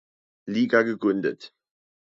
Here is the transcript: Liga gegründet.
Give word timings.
Liga 0.47 0.81
gegründet. 0.81 1.53